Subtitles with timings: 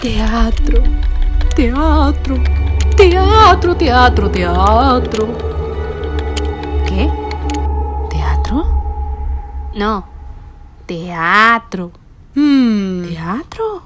[0.00, 0.82] Teatro,
[1.54, 2.36] teatro,
[2.96, 5.28] teatro, teatro, teatro.
[6.88, 7.10] ¿Qué?
[8.08, 8.64] ¿Teatro?
[9.74, 10.06] No,
[10.86, 11.92] teatro.
[12.34, 13.08] Hmm.
[13.08, 13.82] ¿Teatro?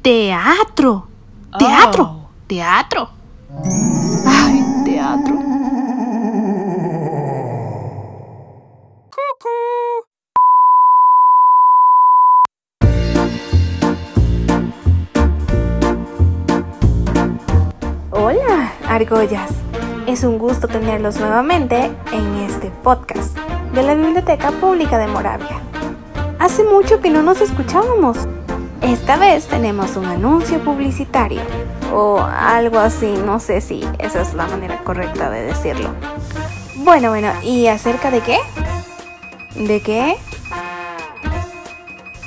[0.00, 1.06] Teatro.
[1.58, 2.04] Teatro.
[2.04, 2.28] Oh.
[2.46, 3.10] Teatro.
[18.88, 19.50] Argollas.
[20.06, 23.36] Es un gusto tenerlos nuevamente en este podcast
[23.72, 25.60] de la Biblioteca Pública de Moravia.
[26.38, 28.18] Hace mucho que no nos escuchábamos.
[28.80, 31.40] Esta vez tenemos un anuncio publicitario
[31.92, 35.90] o algo así, no sé si esa es la manera correcta de decirlo.
[36.76, 38.38] Bueno, bueno, ¿y acerca de qué?
[39.54, 40.16] ¿De qué?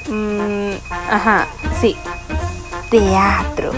[0.07, 0.75] Mm,
[1.11, 1.47] ajá,
[1.81, 1.97] sí.
[2.89, 3.71] Teatro.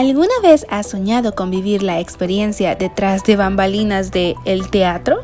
[0.00, 5.18] ¿Alguna vez has soñado con vivir la experiencia detrás de bambalinas de el teatro?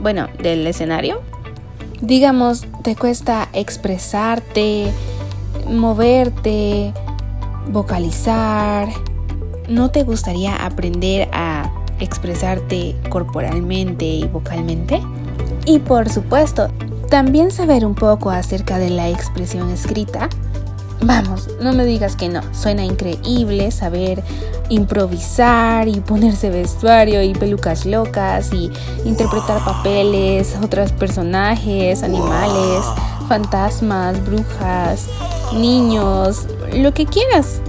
[0.00, 1.20] Bueno, del escenario.
[2.00, 4.90] Digamos, te cuesta expresarte,
[5.68, 6.94] moverte,
[7.68, 8.88] vocalizar.
[9.68, 15.02] ¿No te gustaría aprender a expresarte corporalmente y vocalmente?
[15.66, 16.68] Y por supuesto,
[17.10, 20.30] también saber un poco acerca de la expresión escrita.
[21.04, 24.22] Vamos, no me digas que no, suena increíble saber
[24.68, 28.70] improvisar y ponerse vestuario y pelucas locas y
[29.04, 32.84] interpretar papeles, otros personajes, animales,
[33.28, 35.08] fantasmas, brujas,
[35.54, 37.60] niños, lo que quieras.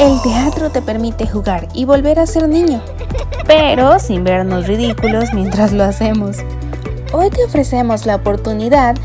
[0.00, 2.80] El teatro te permite jugar y volver a ser niño,
[3.46, 6.38] pero sin vernos ridículos mientras lo hacemos.
[7.12, 8.96] Hoy te ofrecemos la oportunidad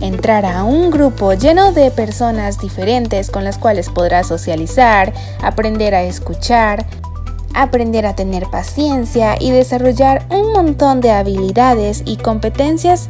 [0.00, 6.02] entrar a un grupo lleno de personas diferentes con las cuales podrás socializar, aprender a
[6.02, 6.84] escuchar,
[7.54, 13.08] aprender a tener paciencia y desarrollar un montón de habilidades y competencias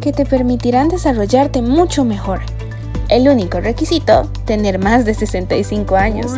[0.00, 2.40] que te permitirán desarrollarte mucho mejor.
[3.08, 6.32] El único requisito, tener más de 65 años.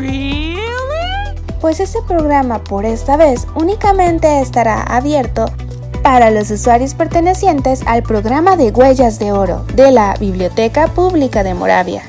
[1.61, 5.47] Pues este programa por esta vez únicamente estará abierto
[6.05, 11.55] para los usuarios pertenecientes al programa de Huellas de Oro de la Biblioteca Pública de
[11.55, 12.03] Moravia.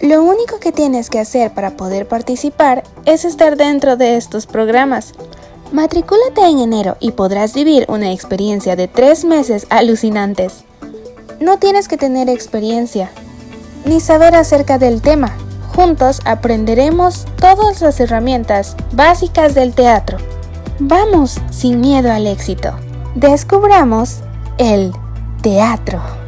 [0.00, 5.14] Lo único que tienes que hacer para poder participar es estar dentro de estos programas.
[5.72, 10.62] Matricúlate en enero y podrás vivir una experiencia de tres meses alucinantes.
[11.40, 13.10] No tienes que tener experiencia
[13.84, 15.36] ni saber acerca del tema.
[15.74, 20.18] Juntos aprenderemos todas las herramientas básicas del teatro.
[20.78, 22.76] Vamos sin miedo al éxito
[23.14, 24.22] descubramos
[24.58, 24.92] el
[25.42, 26.23] teatro.